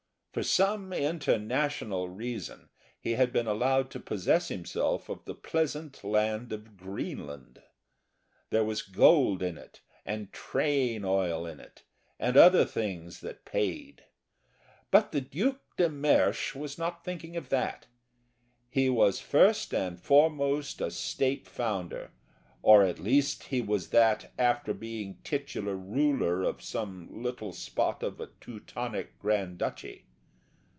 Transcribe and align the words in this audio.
For 0.33 0.43
some 0.43 0.93
international 0.93 2.07
reason 2.07 2.69
he 2.97 3.15
had 3.15 3.33
been 3.33 3.47
allowed 3.47 3.91
to 3.91 3.99
possess 3.99 4.47
himself 4.47 5.09
of 5.09 5.25
the 5.25 5.35
pleasant 5.35 6.05
land 6.05 6.53
of 6.53 6.77
Greenland. 6.77 7.61
There 8.49 8.63
was 8.63 8.81
gold 8.81 9.43
in 9.43 9.57
it 9.57 9.81
and 10.05 10.31
train 10.31 11.03
oil 11.03 11.45
in 11.45 11.59
it 11.59 11.83
and 12.17 12.37
other 12.37 12.63
things 12.63 13.19
that 13.19 13.43
paid 13.43 14.05
but 14.89 15.11
the 15.11 15.19
Duc 15.19 15.59
de 15.75 15.89
Mersch 15.89 16.55
was 16.55 16.77
not 16.77 17.03
thinking 17.03 17.35
of 17.35 17.49
that. 17.49 17.87
He 18.69 18.89
was 18.89 19.19
first 19.19 19.73
and 19.73 19.99
foremost 19.99 20.79
a 20.79 20.91
State 20.91 21.45
Founder, 21.45 22.11
or 22.61 22.85
at 22.85 22.99
least 22.99 23.43
he 23.47 23.59
was 23.61 23.89
that 23.89 24.31
after 24.39 24.73
being 24.73 25.19
titular 25.25 25.75
ruler 25.75 26.41
of 26.43 26.61
some 26.63 27.21
little 27.21 27.51
spot 27.51 28.01
of 28.01 28.21
a 28.21 28.27
Teutonic 28.39 29.19
grand 29.19 29.57
duchy. 29.57 30.07